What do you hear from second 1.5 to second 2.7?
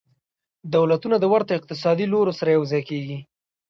اقتصادي لورو سره